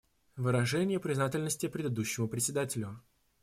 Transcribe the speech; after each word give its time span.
Выражение 0.35 0.99
признательности 0.99 1.67
предыдущему 1.67 2.27
Председателю. 2.27 2.99